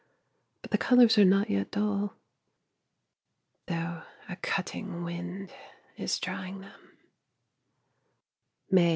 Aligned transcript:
but 0.63 0.71
the 0.71 0.79
colours 0.79 1.15
are 1.19 1.23
not 1.25 1.47
yet 1.51 1.69
dull, 1.69 2.15
though 3.67 4.01
a 4.27 4.35
cutting 4.37 5.03
wind 5.03 5.53
is 5.95 6.17
drying 6.17 6.59
them. 6.61 6.97